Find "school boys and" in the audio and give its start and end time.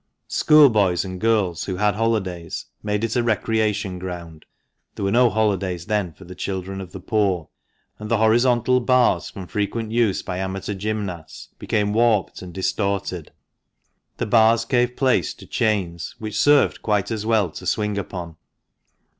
0.27-1.21